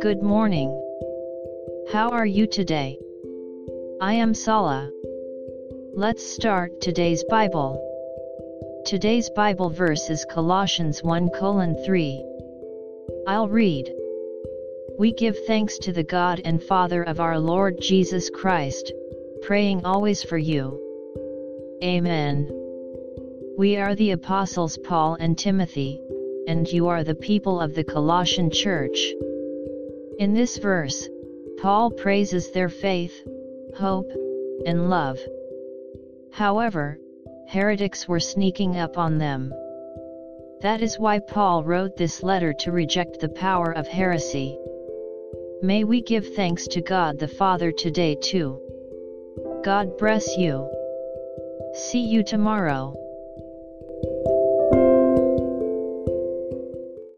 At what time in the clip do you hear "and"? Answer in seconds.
16.46-16.62, 25.20-25.36, 26.46-26.68, 34.66-34.90